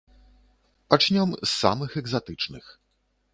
Пачнём 0.93 1.29
з 1.47 1.51
самых 1.61 1.99
экзатычных. 2.03 2.65